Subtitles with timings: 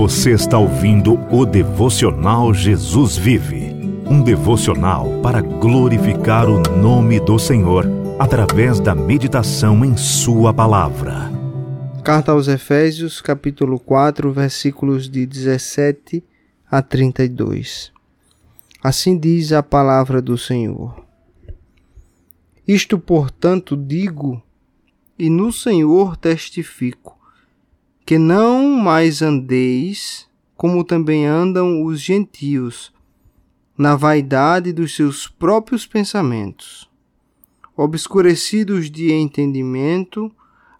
[0.00, 3.66] Você está ouvindo o devocional Jesus Vive,
[4.08, 7.84] um devocional para glorificar o nome do Senhor
[8.18, 11.30] através da meditação em Sua palavra.
[12.02, 16.24] Carta aos Efésios, capítulo 4, versículos de 17
[16.70, 17.92] a 32.
[18.82, 21.04] Assim diz a palavra do Senhor.
[22.66, 24.42] Isto, portanto, digo
[25.18, 27.19] e no Senhor testifico,
[28.04, 30.30] que não mais andeis
[30.60, 32.92] como também andam os gentios,
[33.78, 36.86] na vaidade dos seus próprios pensamentos,
[37.74, 40.30] obscurecidos de entendimento,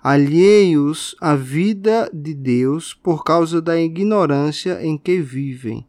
[0.02, 5.86] alheios à vida de Deus por causa da ignorância em que vivem,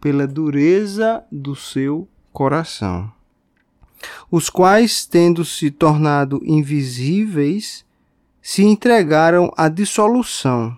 [0.00, 3.10] pela dureza do seu coração.
[4.30, 7.84] Os quais, tendo se tornado invisíveis,
[8.42, 10.76] se entregaram à dissolução,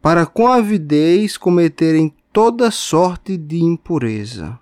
[0.00, 4.58] para com avidez cometerem toda sorte de impureza.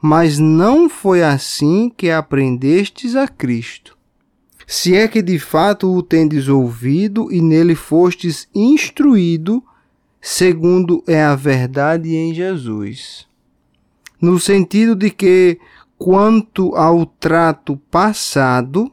[0.00, 3.96] Mas não foi assim que aprendestes a Cristo.
[4.66, 9.64] Se é que de fato o tendes ouvido e nele fostes instruído,
[10.20, 13.26] segundo é a verdade em Jesus.
[14.20, 15.58] No sentido de que
[15.96, 18.92] quanto ao trato passado,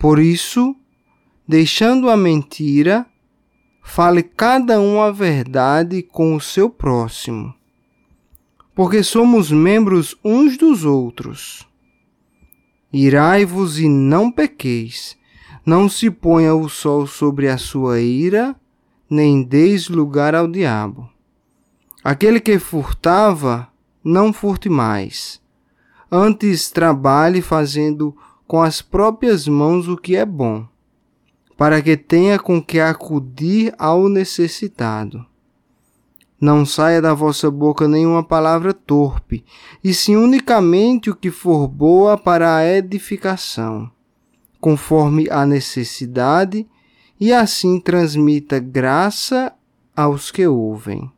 [0.00, 0.74] Por isso,
[1.46, 3.04] deixando a mentira,
[3.82, 7.54] fale cada um a verdade com o seu próximo,
[8.74, 11.68] porque somos membros uns dos outros.
[12.90, 15.18] Irai-vos e não pequeis,
[15.66, 18.56] não se ponha o sol sobre a sua ira,
[19.08, 21.10] nem deis lugar ao diabo.
[22.02, 23.68] Aquele que furtava,
[24.02, 25.40] não furte mais
[26.12, 28.16] Antes trabalhe fazendo
[28.50, 30.66] com as próprias mãos o que é bom,
[31.56, 35.24] para que tenha com que acudir ao necessitado.
[36.40, 39.44] Não saia da vossa boca nenhuma palavra torpe,
[39.84, 43.88] e sim unicamente o que for boa para a edificação,
[44.60, 46.66] conforme a necessidade,
[47.20, 49.52] e assim transmita graça
[49.94, 51.08] aos que ouvem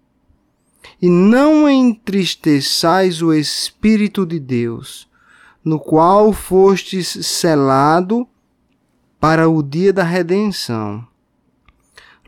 [1.00, 5.10] e não entristeçais o Espírito de Deus,
[5.64, 8.26] no qual fostes selado
[9.20, 11.06] para o dia da redenção.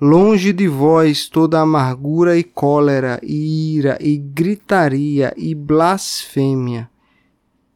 [0.01, 6.91] Longe de vós toda amargura e cólera, e ira, e gritaria, e blasfêmia,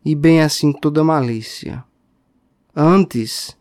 [0.04, 1.84] e bem assim toda malícia.
[2.74, 3.56] Antes,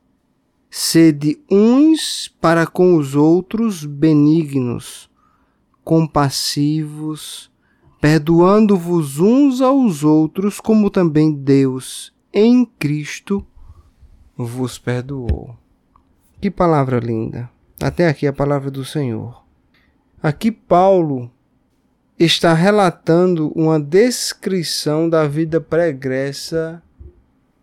[0.69, 5.09] sede uns para com os outros benignos,
[5.83, 7.49] compassivos,
[7.99, 13.45] perdoando-vos uns aos outros, como também Deus, em Cristo,
[14.35, 15.55] vos perdoou.
[16.39, 17.49] Que palavra linda!
[17.81, 19.43] Até aqui a palavra do Senhor.
[20.21, 21.31] Aqui Paulo
[22.17, 26.81] está relatando uma descrição da vida pregressa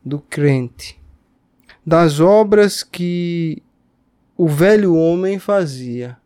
[0.04, 1.00] do crente,
[1.84, 3.62] das obras que
[4.36, 6.16] o velho homem fazia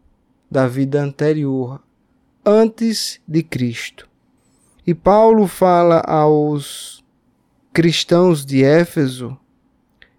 [0.50, 1.80] da vida anterior
[2.48, 4.08] antes de Cristo.
[4.86, 7.04] E Paulo fala aos
[7.74, 9.38] cristãos de Éfeso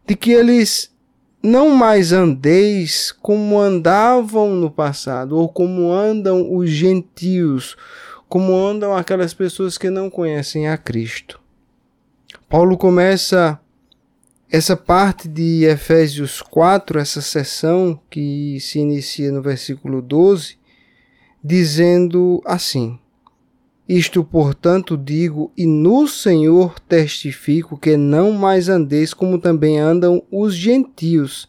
[0.05, 0.93] de que eles
[1.41, 7.75] não mais andeis como andavam no passado, ou como andam os gentios,
[8.27, 11.39] como andam aquelas pessoas que não conhecem a Cristo.
[12.47, 13.59] Paulo começa
[14.51, 20.58] essa parte de Efésios 4, essa sessão que se inicia no versículo 12,
[21.43, 22.99] dizendo assim:
[23.87, 30.53] Isto, portanto, digo, e no Senhor testifico que não mais andeis como também andam os
[30.53, 31.47] gentios,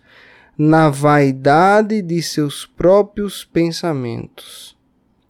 [0.57, 4.77] na vaidade de seus próprios pensamentos,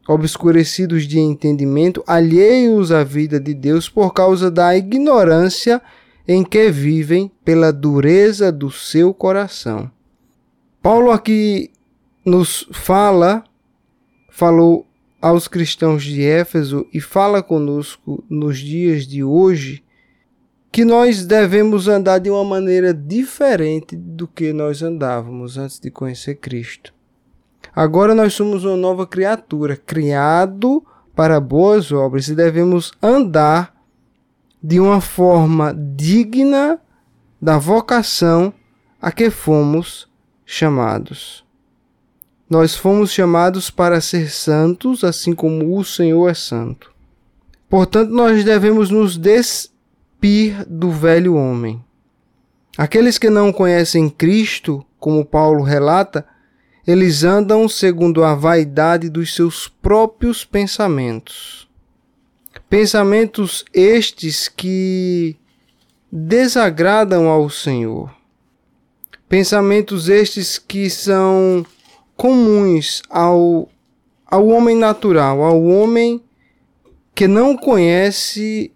[0.09, 5.81] obscurecidos de entendimento, alheios à vida de Deus por causa da ignorância
[6.27, 9.89] em que vivem pela dureza do seu coração.
[10.83, 11.71] Paulo aqui
[12.25, 13.45] nos fala
[14.31, 14.87] falou
[15.21, 19.85] aos cristãos de Éfeso e fala conosco nos dias de hoje
[20.73, 26.37] que nós devemos andar de uma maneira diferente do que nós andávamos antes de conhecer
[26.37, 26.95] Cristo.
[27.75, 30.85] Agora nós somos uma nova criatura, criado
[31.15, 33.75] para boas obras e devemos andar
[34.63, 36.81] de uma forma digna
[37.41, 38.53] da vocação
[39.01, 40.09] a que fomos
[40.45, 41.45] chamados.
[42.51, 46.93] Nós fomos chamados para ser santos, assim como o Senhor é santo.
[47.69, 51.81] Portanto, nós devemos nos despir do velho homem.
[52.77, 56.27] Aqueles que não conhecem Cristo, como Paulo relata,
[56.85, 61.69] eles andam segundo a vaidade dos seus próprios pensamentos.
[62.69, 65.37] Pensamentos estes que
[66.11, 68.13] desagradam ao Senhor.
[69.29, 71.65] Pensamentos estes que são
[72.21, 73.67] comuns ao,
[74.27, 76.23] ao homem natural, ao homem
[77.15, 78.71] que não conhece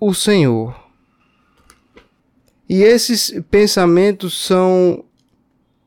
[0.00, 0.74] o Senhor.
[2.66, 5.04] E esses pensamentos são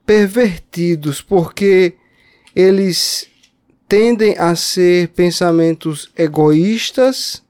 [0.05, 1.95] pervertidos porque
[2.55, 3.27] eles
[3.87, 7.43] tendem a ser pensamentos egoístas,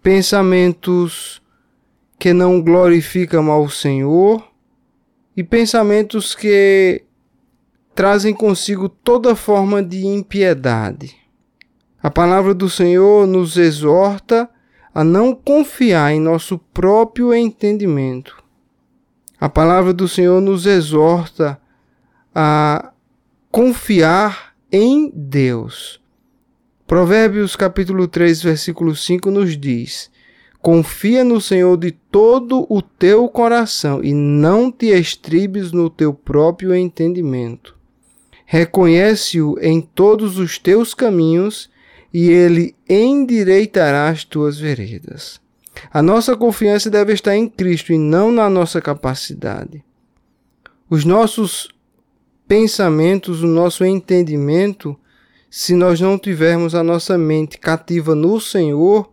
[0.00, 1.42] pensamentos
[2.20, 4.48] que não glorificam ao Senhor
[5.36, 7.02] e pensamentos que
[7.94, 11.16] trazem consigo toda forma de impiedade.
[12.02, 14.48] A palavra do Senhor nos exorta
[14.94, 18.42] a não confiar em nosso próprio entendimento.
[19.40, 21.60] A palavra do Senhor nos exorta
[22.34, 22.92] a
[23.50, 26.00] confiar em Deus.
[26.86, 30.10] Provérbios capítulo 3, versículo 5 nos diz:
[30.60, 36.74] Confia no Senhor de todo o teu coração e não te estribes no teu próprio
[36.74, 37.79] entendimento.
[38.52, 41.70] Reconhece-o em todos os teus caminhos
[42.12, 45.40] e ele endireitará as tuas veredas.
[45.92, 49.84] A nossa confiança deve estar em Cristo e não na nossa capacidade.
[50.90, 51.68] Os nossos
[52.48, 54.98] pensamentos, o nosso entendimento,
[55.48, 59.12] se nós não tivermos a nossa mente cativa no Senhor,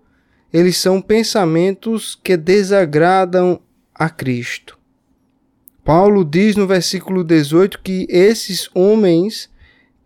[0.51, 3.61] eles são pensamentos que desagradam
[3.93, 4.76] a Cristo.
[5.87, 9.49] Paulo diz no versículo 18 que esses homens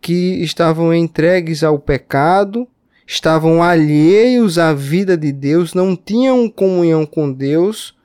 [0.00, 2.68] que estavam entregues ao pecado,
[3.04, 7.96] estavam alheios à vida de Deus, não tinham comunhão com Deus,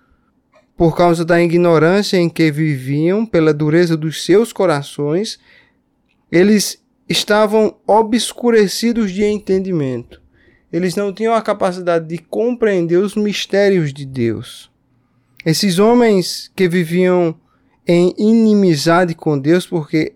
[0.75, 5.37] por causa da ignorância em que viviam, pela dureza dos seus corações,
[6.31, 10.19] eles estavam obscurecidos de entendimento.
[10.73, 14.67] Eles não tinham a capacidade de compreender os mistérios de Deus.
[15.45, 17.39] Esses homens que viviam
[17.87, 20.13] em inimizade com Deus, porque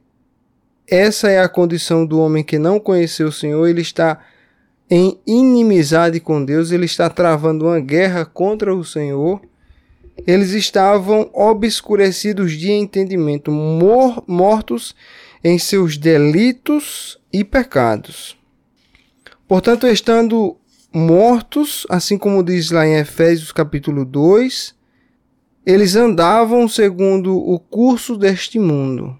[0.88, 4.20] essa é a condição do homem que não conheceu o Senhor, ele está
[4.90, 9.42] em inimizade com Deus, ele está travando uma guerra contra o Senhor.
[10.28, 14.94] Eles estavam obscurecidos de entendimento, mor mortos
[15.42, 18.38] em seus delitos e pecados.
[19.48, 20.58] Portanto, estando
[20.94, 24.76] mortos, assim como diz lá em Efésios capítulo 2,
[25.66, 29.18] eles andavam segundo o curso deste mundo.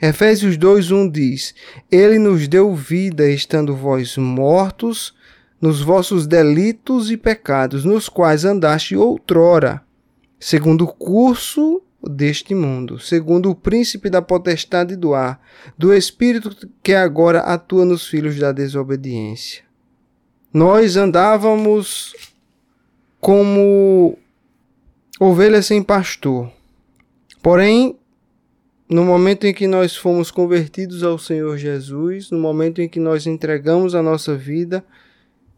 [0.00, 1.54] Efésios 2:1 diz:
[1.90, 5.14] Ele nos deu vida, estando vós mortos
[5.60, 9.82] nos vossos delitos e pecados, nos quais andaste outrora,
[10.38, 15.40] segundo o curso deste mundo, segundo o príncipe da potestade do ar,
[15.76, 19.64] do espírito que agora atua nos filhos da desobediência.
[20.52, 22.14] Nós andávamos
[23.20, 24.18] como
[25.18, 26.50] ovelha sem pastor.
[27.42, 27.98] Porém,
[28.88, 33.26] no momento em que nós fomos convertidos ao Senhor Jesus, no momento em que nós
[33.26, 34.84] entregamos a nossa vida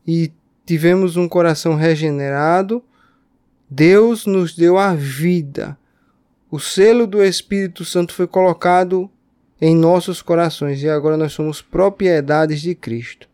[0.07, 0.33] e
[0.65, 2.83] tivemos um coração regenerado,
[3.69, 5.77] Deus nos deu a vida.
[6.51, 9.11] O selo do Espírito Santo foi colocado
[9.61, 13.29] em nossos corações e agora nós somos propriedades de Cristo.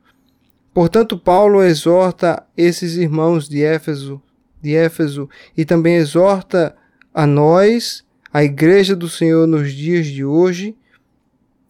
[0.72, 4.20] Portanto, Paulo exorta esses irmãos de Éfeso
[4.64, 6.74] de Éfeso e também exorta
[7.12, 8.02] a nós,
[8.32, 10.74] a Igreja do Senhor nos dias de hoje,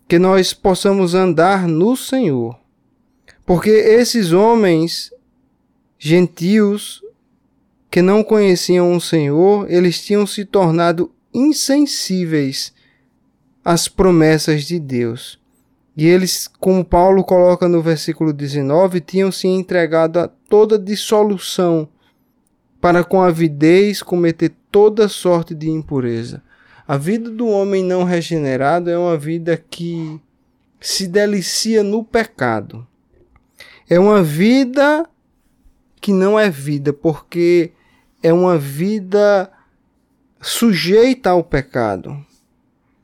[0.08, 2.56] que nós possamos andar no Senhor.
[3.44, 5.12] Porque esses homens
[5.98, 7.02] gentios
[7.90, 12.72] que não conheciam o Senhor, eles tinham se tornado insensíveis
[13.64, 15.38] às promessas de Deus.
[15.96, 21.88] E eles, como Paulo coloca no versículo 19, tinham se entregado a toda dissolução
[22.84, 26.42] para com avidez cometer toda sorte de impureza.
[26.86, 30.20] A vida do homem não regenerado é uma vida que
[30.78, 32.86] se delicia no pecado.
[33.88, 35.08] É uma vida
[35.98, 37.72] que não é vida, porque
[38.22, 39.50] é uma vida
[40.42, 42.22] sujeita ao pecado.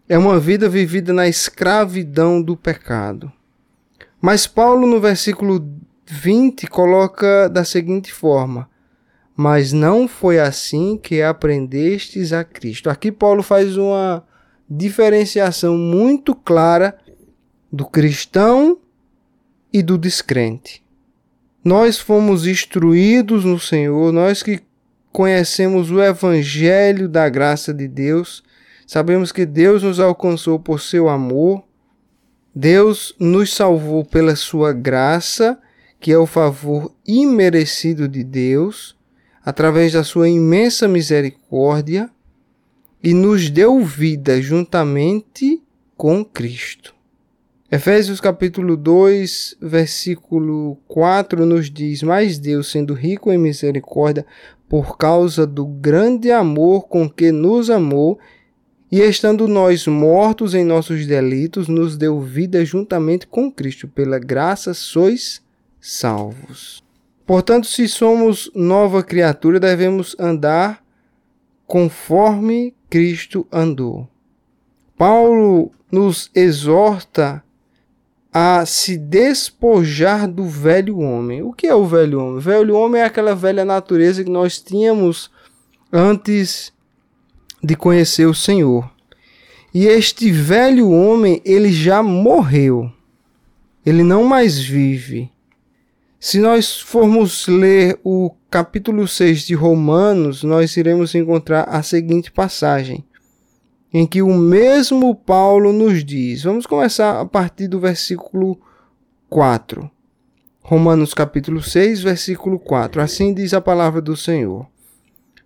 [0.07, 3.33] é uma vida vivida na escravidão do pecado.
[4.21, 5.67] Mas Paulo, no versículo
[6.05, 8.69] 20, coloca da seguinte forma:
[9.43, 12.91] Mas não foi assim que aprendestes a Cristo.
[12.91, 14.23] Aqui, Paulo faz uma
[14.69, 16.99] diferenciação muito clara
[17.73, 18.79] do cristão
[19.73, 20.85] e do descrente.
[21.65, 24.61] Nós fomos instruídos no Senhor, nós que
[25.11, 28.43] conhecemos o Evangelho da graça de Deus,
[28.87, 31.65] sabemos que Deus nos alcançou por seu amor,
[32.55, 35.59] Deus nos salvou pela sua graça,
[35.99, 39.00] que é o favor imerecido de Deus,
[39.45, 42.11] através da sua imensa misericórdia,
[43.03, 45.63] e nos deu vida juntamente
[45.97, 46.95] com Cristo.
[47.73, 54.27] Efésios capítulo 2, versículo 4 nos diz: Mas Deus, sendo rico em misericórdia,
[54.69, 58.19] por causa do grande amor com que nos amou,
[58.91, 63.87] e estando nós mortos em nossos delitos, nos deu vida juntamente com Cristo.
[63.87, 65.41] Pela graça sois
[65.81, 66.83] salvos.
[67.27, 70.83] Portanto, se somos nova criatura, devemos andar
[71.67, 74.09] conforme Cristo andou.
[74.97, 77.43] Paulo nos exorta
[78.33, 81.43] a se despojar do velho homem.
[81.43, 82.37] O que é o velho homem?
[82.37, 85.31] O velho homem é aquela velha natureza que nós tínhamos
[85.93, 86.73] antes
[87.63, 88.91] de conhecer o Senhor.
[89.73, 92.93] E este velho homem, ele já morreu.
[93.85, 95.31] Ele não mais vive.
[96.23, 103.03] Se nós formos ler o capítulo 6 de Romanos, nós iremos encontrar a seguinte passagem
[103.91, 106.43] em que o mesmo Paulo nos diz.
[106.43, 108.61] Vamos começar a partir do versículo
[109.31, 109.91] 4.
[110.63, 113.01] Romanos capítulo 6, versículo 4.
[113.01, 114.69] Assim diz a palavra do Senhor.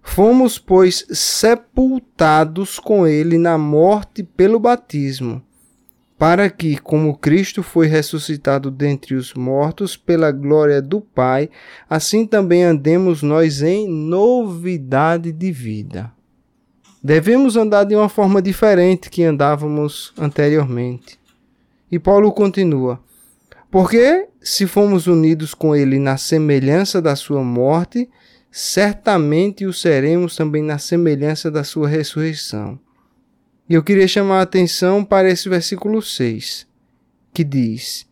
[0.02, 5.40] Fomos, pois, sepultados com ele na morte pelo batismo,
[6.18, 11.50] para que, como Cristo foi ressuscitado dentre os mortos pela glória do Pai,
[11.90, 16.12] assim também andemos nós em novidade de vida.
[17.02, 21.18] Devemos andar de uma forma diferente que andávamos anteriormente.
[21.90, 22.99] E Paulo continua:
[23.71, 28.09] Porque se fomos unidos com ele na semelhança da sua morte,
[28.50, 32.78] certamente o seremos também na semelhança da sua ressurreição.
[33.68, 36.66] E eu queria chamar a atenção para esse versículo 6,
[37.33, 38.06] que diz: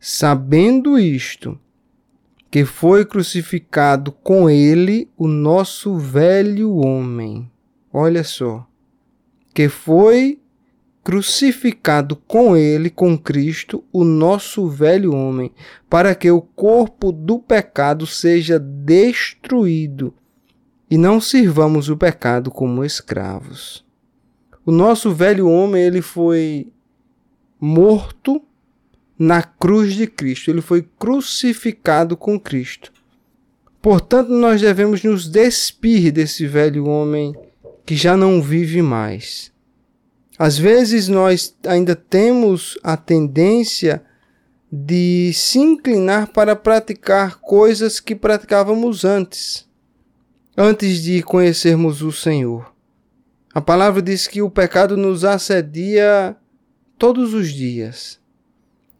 [0.00, 1.58] Sabendo isto,
[2.50, 7.50] que foi crucificado com ele o nosso velho homem
[7.98, 8.66] olha só,
[9.54, 10.38] que foi
[11.02, 15.50] crucificado com ele, com Cristo, o nosso velho homem,
[15.88, 20.12] para que o corpo do pecado seja destruído
[20.90, 23.85] e não sirvamos o pecado como escravos.
[24.66, 26.72] O nosso velho homem, ele foi
[27.60, 28.42] morto
[29.16, 32.92] na cruz de Cristo, ele foi crucificado com Cristo.
[33.80, 37.32] Portanto, nós devemos nos despir desse velho homem
[37.84, 39.52] que já não vive mais.
[40.36, 44.02] Às vezes nós ainda temos a tendência
[44.70, 49.64] de se inclinar para praticar coisas que praticávamos antes,
[50.56, 52.75] antes de conhecermos o Senhor.
[53.56, 56.36] A palavra diz que o pecado nos assedia
[56.98, 58.20] todos os dias.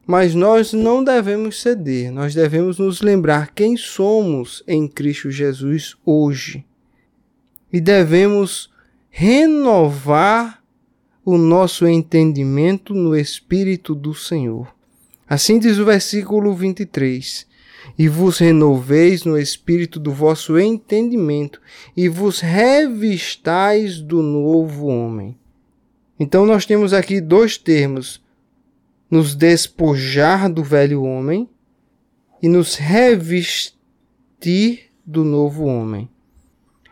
[0.06, 6.64] Mas nós não devemos ceder, nós devemos nos lembrar quem somos em Cristo Jesus hoje.
[7.70, 8.72] E devemos
[9.10, 10.62] renovar
[11.22, 14.74] o nosso entendimento no Espírito do Senhor.
[15.28, 17.46] Assim diz o versículo 23:
[17.98, 21.60] E vos renoveis no espírito do vosso entendimento,
[21.96, 25.36] e vos revistais do novo homem.
[26.18, 28.22] Então, nós temos aqui dois termos:
[29.10, 31.48] nos despojar do velho homem
[32.42, 33.74] e nos revestir
[35.06, 36.10] do novo homem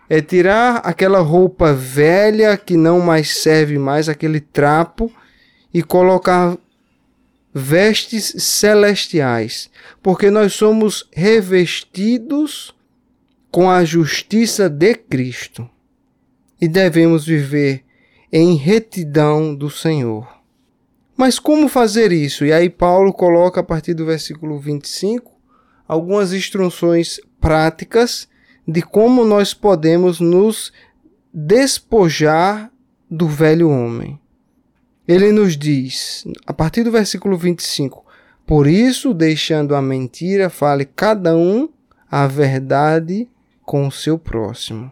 [0.08, 5.10] é tirar aquela roupa velha que não mais serve mais, aquele trapo,
[5.72, 6.56] e colocar
[7.54, 9.70] vestes celestiais,
[10.02, 12.74] porque nós somos revestidos
[13.50, 15.70] com a justiça de Cristo
[16.60, 17.84] e devemos viver
[18.32, 20.26] em retidão do Senhor.
[21.16, 22.44] Mas como fazer isso?
[22.44, 25.30] E aí Paulo coloca a partir do versículo 25
[25.86, 28.28] algumas instruções práticas
[28.66, 30.72] de como nós podemos nos
[31.32, 32.72] despojar
[33.08, 34.18] do velho homem.
[35.06, 38.04] Ele nos diz, a partir do versículo 25:
[38.46, 41.68] Por isso, deixando a mentira, fale cada um
[42.10, 43.28] a verdade
[43.64, 44.90] com o seu próximo.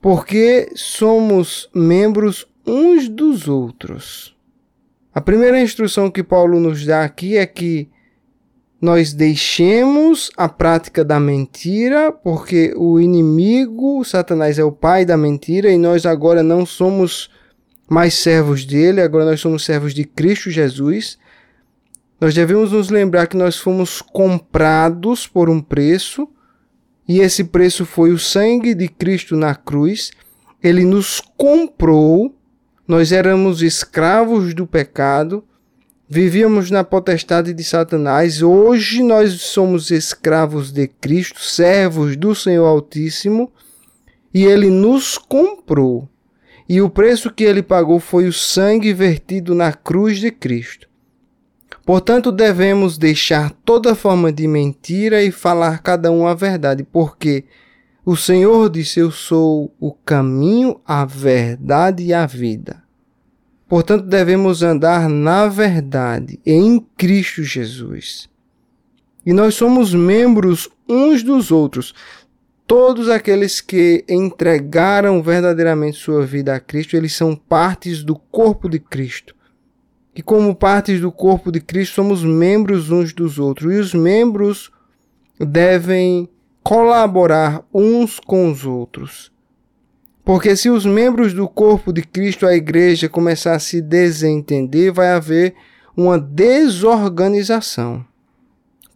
[0.00, 4.36] Porque somos membros uns dos outros.
[5.14, 7.88] A primeira instrução que Paulo nos dá aqui é que
[8.80, 15.70] nós deixemos a prática da mentira, porque o inimigo, Satanás, é o pai da mentira
[15.72, 17.30] e nós agora não somos
[17.88, 21.18] mais servos dele, agora nós somos servos de Cristo Jesus.
[22.20, 26.28] Nós devemos nos lembrar que nós fomos comprados por um preço,
[27.08, 30.10] e esse preço foi o sangue de Cristo na cruz.
[30.62, 32.34] Ele nos comprou,
[32.88, 35.44] nós éramos escravos do pecado,
[36.08, 38.42] vivíamos na potestade de Satanás.
[38.42, 43.52] Hoje nós somos escravos de Cristo, servos do Senhor Altíssimo,
[44.34, 46.08] e ele nos comprou.
[46.68, 50.88] E o preço que ele pagou foi o sangue vertido na cruz de Cristo.
[51.84, 57.44] Portanto, devemos deixar toda forma de mentira e falar cada um a verdade, porque
[58.04, 62.82] o Senhor disse: Eu sou o caminho, a verdade e a vida.
[63.68, 68.28] Portanto, devemos andar na verdade, em Cristo Jesus.
[69.24, 71.92] E nós somos membros uns dos outros.
[72.66, 78.80] Todos aqueles que entregaram verdadeiramente sua vida a Cristo, eles são partes do corpo de
[78.80, 79.34] Cristo.
[80.14, 83.72] E como partes do corpo de Cristo, somos membros uns dos outros.
[83.72, 84.72] E os membros
[85.38, 86.28] devem
[86.62, 89.30] colaborar uns com os outros.
[90.24, 95.10] Porque se os membros do corpo de Cristo, a igreja, começar a se desentender, vai
[95.10, 95.54] haver
[95.96, 98.04] uma desorganização.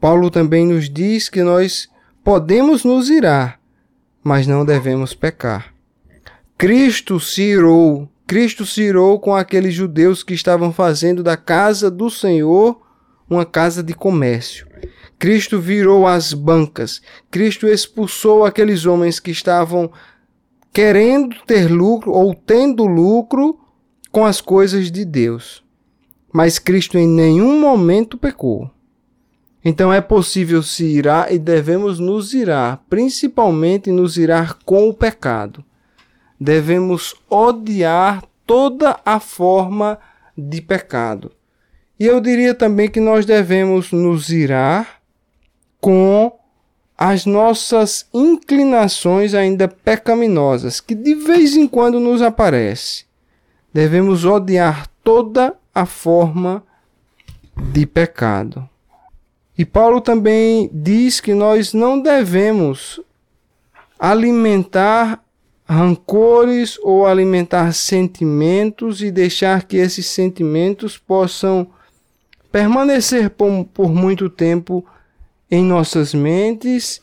[0.00, 1.88] Paulo também nos diz que nós
[2.24, 3.59] podemos nos irar,
[4.22, 5.72] mas não devemos pecar.
[6.56, 12.10] Cristo se irou, Cristo se irou com aqueles judeus que estavam fazendo da casa do
[12.10, 12.80] Senhor
[13.28, 14.66] uma casa de comércio.
[15.18, 17.00] Cristo virou as bancas.
[17.30, 19.90] Cristo expulsou aqueles homens que estavam
[20.72, 23.58] querendo ter lucro ou tendo lucro
[24.10, 25.62] com as coisas de Deus.
[26.32, 28.70] Mas Cristo em nenhum momento pecou.
[29.64, 35.62] Então é possível se irar e devemos nos irar, principalmente nos irar com o pecado.
[36.40, 39.98] Devemos odiar toda a forma
[40.36, 41.30] de pecado.
[41.98, 45.02] E eu diria também que nós devemos nos irar
[45.78, 46.32] com
[46.96, 53.04] as nossas inclinações ainda pecaminosas, que de vez em quando nos aparece.
[53.72, 56.62] Devemos odiar toda a forma
[57.72, 58.69] de pecado.
[59.60, 62.98] E Paulo também diz que nós não devemos
[63.98, 65.22] alimentar
[65.68, 71.70] rancores ou alimentar sentimentos e deixar que esses sentimentos possam
[72.50, 74.82] permanecer por, por muito tempo
[75.50, 77.02] em nossas mentes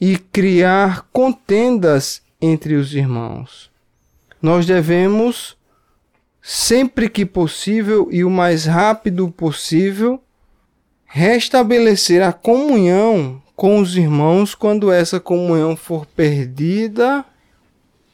[0.00, 3.68] e criar contendas entre os irmãos.
[4.40, 5.56] Nós devemos,
[6.40, 10.22] sempre que possível e o mais rápido possível,
[11.12, 17.24] restabelecer a comunhão com os irmãos quando essa comunhão for perdida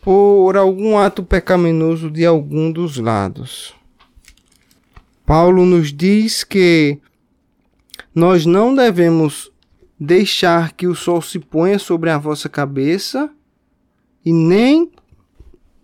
[0.00, 3.74] por algum ato pecaminoso de algum dos lados.
[5.26, 6.98] Paulo nos diz que
[8.14, 9.52] nós não devemos
[10.00, 13.28] deixar que o sol se ponha sobre a vossa cabeça
[14.24, 14.90] e nem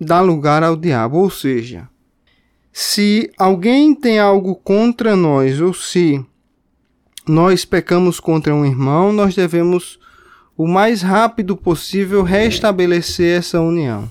[0.00, 1.18] dar lugar ao diabo.
[1.18, 1.86] Ou seja,
[2.72, 6.24] se alguém tem algo contra nós, ou se
[7.26, 9.98] nós pecamos contra um irmão, nós devemos
[10.56, 14.10] o mais rápido possível restabelecer essa união.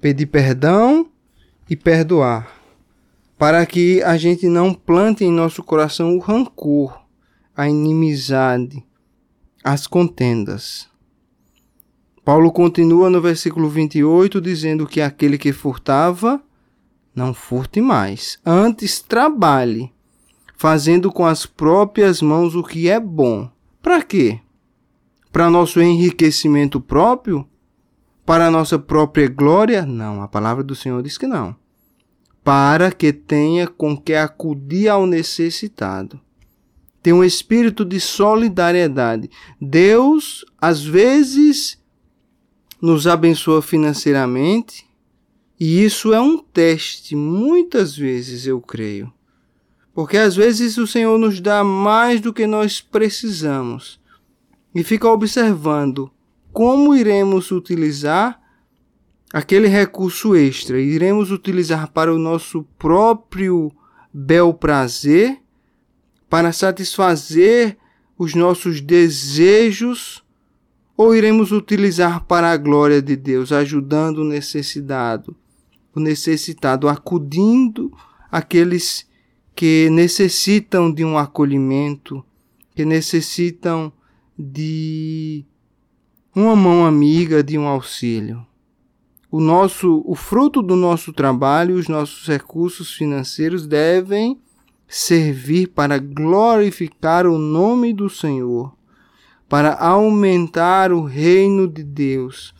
[0.00, 1.08] Pedir perdão
[1.68, 2.52] e perdoar,
[3.38, 7.00] para que a gente não plante em nosso coração o rancor,
[7.56, 8.84] a inimizade,
[9.62, 10.88] as contendas.
[12.24, 16.40] Paulo continua no versículo 28 dizendo que aquele que furtava,
[17.14, 19.92] não furte mais, antes trabalhe
[20.62, 23.50] fazendo com as próprias mãos o que é bom.
[23.82, 24.38] Para quê?
[25.32, 27.44] Para nosso enriquecimento próprio?
[28.24, 29.84] Para nossa própria glória?
[29.84, 31.56] Não, a palavra do Senhor diz que não.
[32.44, 36.20] Para que tenha com que acudir ao necessitado.
[37.02, 39.28] Tem um espírito de solidariedade.
[39.60, 41.76] Deus, às vezes,
[42.80, 44.88] nos abençoa financeiramente,
[45.58, 49.12] e isso é um teste, muitas vezes eu creio
[49.94, 54.00] porque às vezes o Senhor nos dá mais do que nós precisamos
[54.74, 56.10] e fica observando
[56.52, 58.40] como iremos utilizar
[59.32, 60.80] aquele recurso extra.
[60.80, 63.72] Iremos utilizar para o nosso próprio
[64.12, 65.40] bel prazer,
[66.28, 67.78] para satisfazer
[68.18, 70.22] os nossos desejos,
[70.96, 75.34] ou iremos utilizar para a glória de Deus, ajudando o necessitado,
[75.94, 77.90] o necessitado, acudindo
[78.30, 79.06] aqueles
[79.54, 82.24] que necessitam de um acolhimento,
[82.74, 83.92] que necessitam
[84.38, 85.44] de
[86.34, 88.46] uma mão amiga, de um auxílio.
[89.30, 94.38] O nosso, o fruto do nosso trabalho, os nossos recursos financeiros devem
[94.88, 98.74] servir para glorificar o nome do Senhor,
[99.48, 102.54] para aumentar o reino de Deus,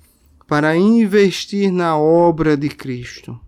[0.46, 3.38] para investir na obra de Cristo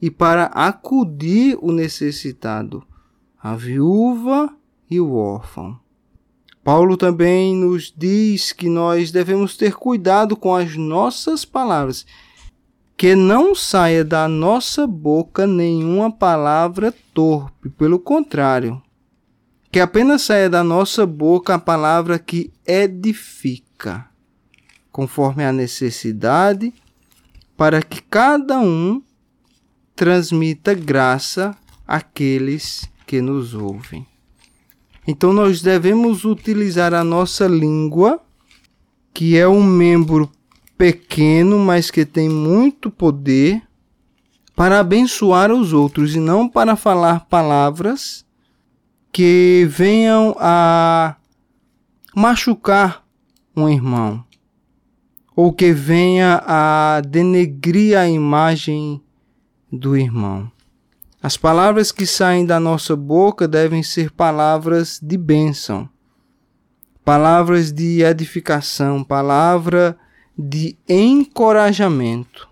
[0.00, 2.82] e para acudir o necessitado,
[3.42, 4.54] a viúva
[4.90, 5.78] e o órfão.
[6.62, 12.06] Paulo também nos diz que nós devemos ter cuidado com as nossas palavras,
[12.96, 18.80] que não saia da nossa boca nenhuma palavra torpe, pelo contrário,
[19.72, 24.06] que apenas saia da nossa boca a palavra que edifica,
[24.92, 26.74] conforme a necessidade,
[27.56, 29.02] para que cada um
[30.00, 31.54] transmita graça
[31.86, 34.06] àqueles que nos ouvem.
[35.06, 38.18] Então nós devemos utilizar a nossa língua,
[39.12, 40.32] que é um membro
[40.78, 43.60] pequeno, mas que tem muito poder,
[44.56, 48.24] para abençoar os outros e não para falar palavras
[49.12, 51.14] que venham a
[52.16, 53.04] machucar
[53.54, 54.24] um irmão
[55.36, 59.02] ou que venha a denegrir a imagem
[59.72, 60.50] do irmão.
[61.22, 65.88] As palavras que saem da nossa boca devem ser palavras de bênção,
[67.04, 69.98] palavras de edificação, palavra
[70.36, 72.48] de encorajamento,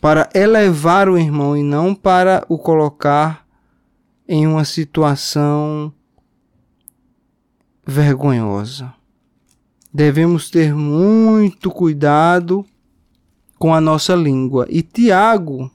[0.00, 3.46] para elevar o irmão e não para o colocar
[4.28, 5.90] em uma situação
[7.86, 8.92] vergonhosa.
[9.92, 12.66] Devemos ter muito cuidado
[13.58, 14.66] com a nossa língua.
[14.68, 15.70] E Tiago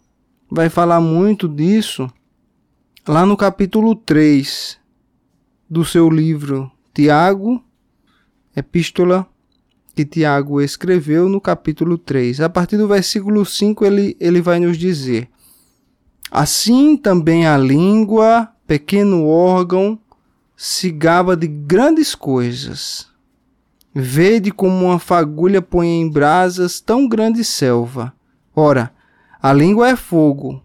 [0.50, 2.10] vai falar muito disso
[3.08, 4.80] lá no capítulo 3
[5.70, 7.64] do seu livro Tiago,
[8.56, 9.28] epístola
[9.96, 12.42] que Tiago escreveu no capítulo 3.
[12.42, 15.30] A partir do versículo 5 ele, ele vai nos dizer:
[16.32, 20.00] Assim também a língua, pequeno órgão,
[20.56, 23.08] se gaba de grandes coisas.
[23.94, 28.14] Vede como uma fagulha põe em brasas tão grande selva.
[28.56, 28.94] Ora,
[29.42, 30.62] a língua é fogo,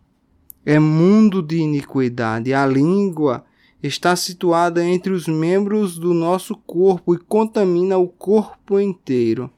[0.67, 2.53] é mundo de iniquidade.
[2.53, 3.45] A língua
[3.81, 9.49] está situada entre os membros do nosso corpo e contamina o corpo inteiro.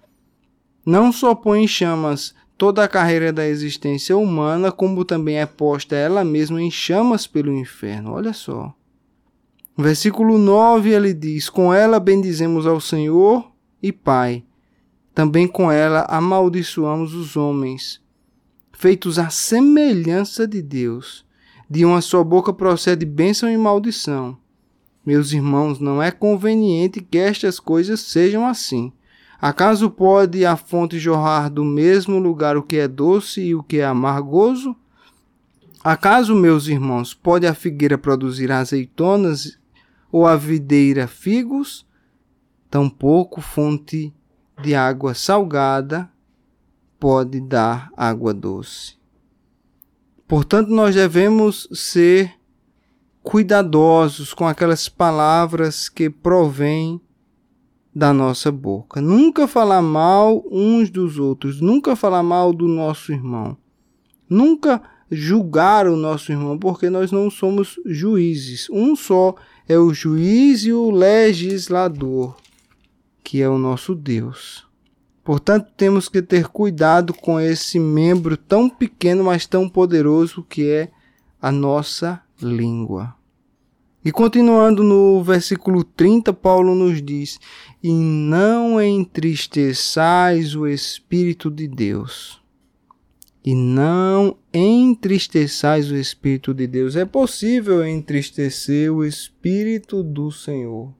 [0.84, 5.96] Não só põe em chamas toda a carreira da existência humana, como também é posta
[5.96, 8.12] ela mesma em chamas pelo inferno.
[8.12, 8.74] Olha só.
[9.78, 13.50] Versículo 9 ele diz: Com ela bendizemos ao Senhor
[13.82, 14.44] e Pai.
[15.14, 18.04] Também com ela amaldiçoamos os homens
[18.76, 21.24] feitos à semelhança de Deus.
[21.68, 24.36] De uma só boca procede bênção e maldição.
[25.04, 28.92] Meus irmãos, não é conveniente que estas coisas sejam assim.
[29.40, 33.78] Acaso pode a fonte jorrar do mesmo lugar o que é doce e o que
[33.78, 34.76] é amargoso?
[35.82, 39.58] Acaso, meus irmãos, pode a figueira produzir azeitonas
[40.12, 41.86] ou a videira figos?
[42.70, 44.12] Tampouco fonte
[44.62, 46.10] de água salgada
[46.98, 48.96] pode dar água doce.
[50.26, 52.34] Portanto, nós devemos ser
[53.22, 57.00] cuidadosos com aquelas palavras que provêm
[57.94, 59.00] da nossa boca.
[59.00, 63.56] Nunca falar mal uns dos outros, nunca falar mal do nosso irmão.
[64.28, 68.68] Nunca julgar o nosso irmão, porque nós não somos juízes.
[68.70, 69.34] Um só
[69.68, 72.36] é o juiz e o legislador,
[73.22, 74.65] que é o nosso Deus.
[75.26, 80.88] Portanto, temos que ter cuidado com esse membro tão pequeno, mas tão poderoso que é
[81.42, 83.12] a nossa língua.
[84.04, 87.40] E continuando no versículo 30, Paulo nos diz:
[87.82, 92.40] E não entristeçais o Espírito de Deus.
[93.44, 96.94] E não entristeçais o Espírito de Deus.
[96.94, 100.94] É possível entristecer o Espírito do Senhor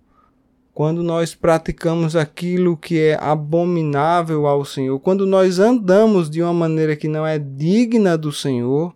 [0.77, 6.95] quando nós praticamos aquilo que é abominável ao Senhor, quando nós andamos de uma maneira
[6.95, 8.95] que não é digna do Senhor,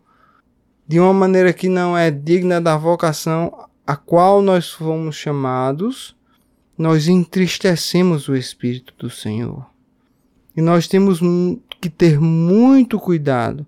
[0.87, 6.15] de uma maneira que não é digna da vocação a qual nós fomos chamados,
[6.77, 9.65] nós entristecemos o Espírito do Senhor.
[10.55, 11.21] E nós temos
[11.81, 13.67] que ter muito cuidado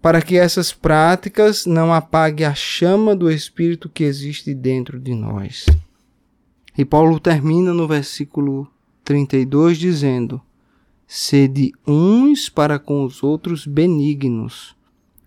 [0.00, 5.66] para que essas práticas não apaguem a chama do Espírito que existe dentro de nós.
[6.78, 8.70] E Paulo termina no versículo
[9.02, 10.40] 32 dizendo:
[11.08, 14.76] Sede uns para com os outros benignos,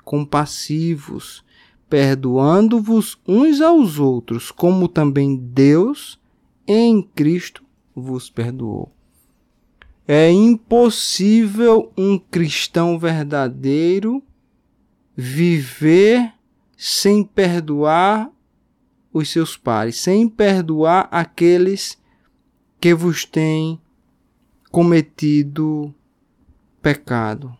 [0.05, 1.43] compassivos,
[1.89, 6.17] perdoando-vos uns aos outros, como também Deus
[6.65, 7.61] em Cristo
[7.93, 8.89] vos perdoou.
[10.07, 14.23] É impossível um cristão verdadeiro
[15.17, 16.31] viver
[16.77, 18.31] sem perdoar
[19.13, 21.99] os seus pares, sem perdoar aqueles
[22.79, 23.79] que vos têm
[24.71, 25.93] cometido
[26.81, 27.55] pecado.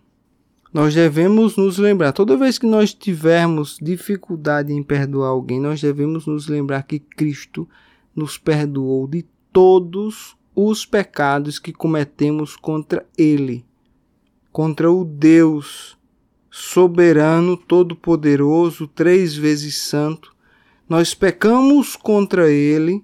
[0.73, 6.25] Nós devemos nos lembrar, toda vez que nós tivermos dificuldade em perdoar alguém, nós devemos
[6.25, 7.67] nos lembrar que Cristo
[8.15, 13.65] nos perdoou de todos os pecados que cometemos contra Ele,
[14.51, 15.97] contra o Deus
[16.49, 20.30] soberano, todo-poderoso, três vezes santo.
[20.91, 23.01] Nós pecamos contra Ele,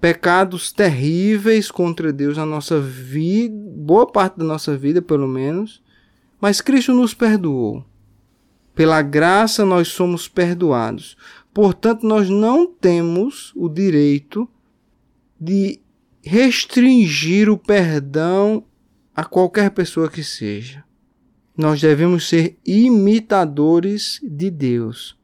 [0.00, 5.84] pecados terríveis contra Deus na nossa vida, boa parte da nossa vida, pelo menos
[6.40, 7.84] mas Cristo nos perdoou.
[8.74, 11.14] Pela graça nós somos perdoados.
[11.52, 14.48] Portanto, nós não temos o direito
[15.38, 15.80] de
[16.22, 18.64] restringir o perdão
[19.14, 20.82] a qualquer pessoa que seja.
[21.54, 25.22] Nós devemos ser imitadores de Deus.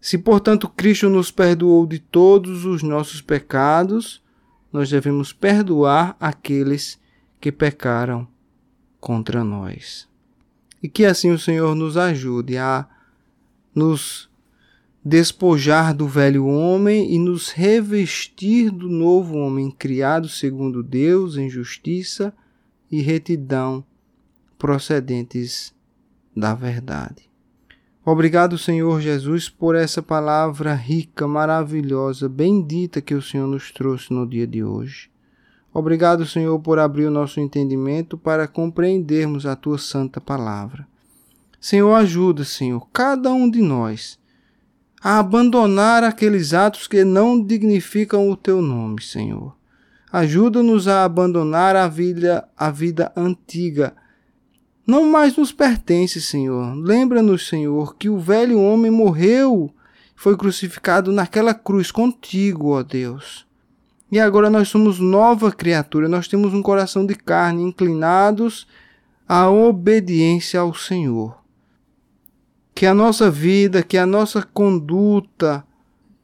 [0.00, 4.22] Se, portanto, Cristo nos perdoou de todos os nossos pecados,
[4.72, 7.00] nós devemos perdoar aqueles
[7.40, 8.26] que pecaram
[9.00, 10.08] contra nós.
[10.82, 12.86] E que assim o Senhor nos ajude a
[13.74, 14.28] nos
[15.04, 22.34] despojar do velho homem e nos revestir do novo homem criado segundo Deus em justiça
[22.90, 23.84] e retidão
[24.58, 25.74] procedentes
[26.36, 27.27] da verdade.
[28.10, 34.26] Obrigado, Senhor Jesus, por essa palavra rica, maravilhosa, bendita que o Senhor nos trouxe no
[34.26, 35.10] dia de hoje.
[35.74, 40.88] Obrigado, Senhor, por abrir o nosso entendimento para compreendermos a tua santa palavra.
[41.60, 44.18] Senhor, ajuda, Senhor, cada um de nós
[45.02, 49.54] a abandonar aqueles atos que não dignificam o teu nome, Senhor.
[50.10, 53.94] Ajuda-nos a abandonar a vida, a vida antiga.
[54.88, 56.74] Não mais nos pertence, Senhor.
[56.74, 59.70] Lembra-nos, Senhor, que o velho homem morreu,
[60.16, 63.46] foi crucificado naquela cruz contigo, ó Deus.
[64.10, 68.66] E agora nós somos nova criatura, nós temos um coração de carne, inclinados
[69.28, 71.36] à obediência ao Senhor.
[72.74, 75.62] Que a nossa vida, que a nossa conduta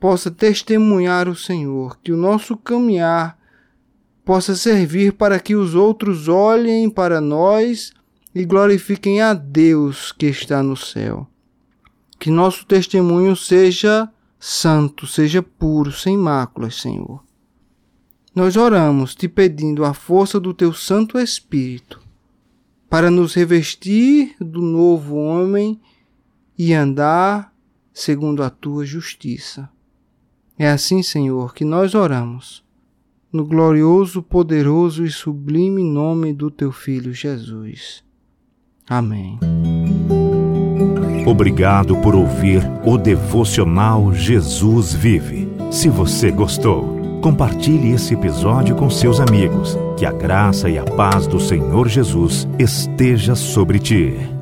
[0.00, 3.36] possa testemunhar o Senhor, que o nosso caminhar
[4.24, 7.92] possa servir para que os outros olhem para nós
[8.34, 11.28] e glorifiquem a Deus que está no céu.
[12.18, 17.22] Que nosso testemunho seja santo, seja puro, sem máculas, Senhor.
[18.34, 22.02] Nós oramos te pedindo a força do teu Santo Espírito
[22.90, 25.80] para nos revestir do novo homem
[26.58, 27.54] e andar
[27.92, 29.70] segundo a tua justiça.
[30.58, 32.64] É assim, Senhor, que nós oramos,
[33.32, 38.04] no glorioso, poderoso e sublime nome do teu Filho Jesus.
[38.88, 39.38] Amém.
[41.26, 45.48] Obrigado por ouvir o devocional Jesus Vive.
[45.70, 49.76] Se você gostou, compartilhe esse episódio com seus amigos.
[49.96, 54.33] Que a graça e a paz do Senhor Jesus esteja sobre ti.